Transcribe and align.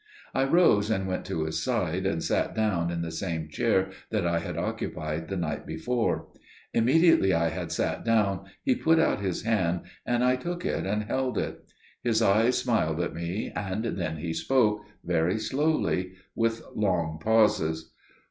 I 0.33 0.45
rose 0.45 0.89
and 0.89 1.05
went 1.05 1.25
to 1.25 1.43
his 1.43 1.61
side, 1.63 2.07
and 2.07 2.23
sat 2.23 2.55
down 2.55 2.89
in 2.89 3.03
the 3.03 3.11
same 3.11 3.49
chair 3.49 3.91
that 4.09 4.25
I 4.25 4.39
had 4.39 4.57
occupied 4.57 5.27
the 5.27 5.37
night 5.37 5.67
before. 5.67 6.27
Immediately 6.73 7.35
I 7.35 7.49
had 7.49 7.71
sat 7.71 8.03
down 8.03 8.45
he 8.63 8.73
put 8.73 8.97
out 8.97 9.19
his 9.21 9.43
hand, 9.43 9.81
and 10.03 10.23
I 10.23 10.37
took 10.37 10.65
it 10.65 10.87
and 10.87 11.03
held 11.03 11.37
it. 11.37 11.71
His 12.01 12.19
eyes 12.19 12.57
smiled 12.57 12.99
at 12.99 13.13
me, 13.13 13.51
and 13.55 13.83
then 13.85 14.17
he 14.17 14.33
spoke, 14.33 14.81
very 15.05 15.37
slowly, 15.37 16.13
with 16.33 16.63
long 16.73 17.19
pauses. 17.21 17.91